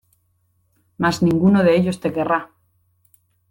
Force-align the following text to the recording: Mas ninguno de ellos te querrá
Mas 0.97 1.21
ninguno 1.21 1.61
de 1.63 1.75
ellos 1.77 1.99
te 1.99 2.11
querrá 2.11 2.49